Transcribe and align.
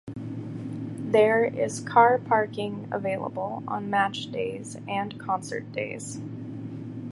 There 1.09 1.45
is 1.45 1.79
car 1.81 2.17
parking 2.17 2.87
available 2.91 3.63
on 3.67 3.91
match 3.91 4.31
days 4.31 4.75
and 4.87 5.19
concert 5.19 5.71
days. 5.73 6.19